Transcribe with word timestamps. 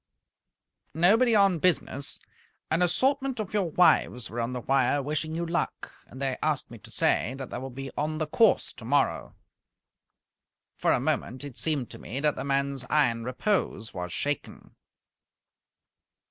"Nobody 0.95 1.35
on 1.35 1.59
business. 1.59 2.19
An 2.71 2.81
assortment 2.81 3.39
of 3.39 3.53
your 3.53 3.69
wives 3.69 4.31
were 4.31 4.39
on 4.39 4.51
the 4.51 4.61
wire 4.61 4.99
wishing 5.03 5.35
you 5.35 5.45
luck. 5.45 5.93
They 6.11 6.39
asked 6.41 6.71
me 6.71 6.79
to 6.79 6.89
say 6.89 7.35
that 7.37 7.51
they 7.51 7.59
will 7.59 7.69
be 7.69 7.91
on 7.95 8.17
the 8.17 8.25
course 8.25 8.73
tomorrow." 8.73 9.35
For 10.75 10.91
a 10.91 10.99
moment 10.99 11.43
it 11.43 11.55
seemed 11.55 11.91
to 11.91 11.99
me 11.99 12.19
that 12.19 12.35
the 12.35 12.43
man's 12.43 12.83
iron 12.89 13.25
repose 13.25 13.93
was 13.93 14.11
shaken. 14.11 14.75